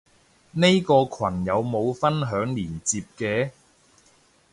[0.53, 3.51] 呢個羣有冇分享連接嘅？